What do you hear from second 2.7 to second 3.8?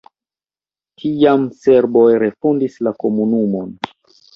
la komunumon.